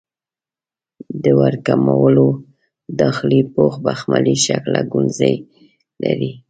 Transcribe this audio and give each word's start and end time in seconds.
د 1.23 1.25
وړو 1.37 1.57
کولمو 1.67 2.29
داخلي 3.01 3.41
پوښ 3.53 3.73
بخملي 3.85 4.35
شکله 4.45 4.81
ګونځې 4.91 5.33
لري. 6.03 6.31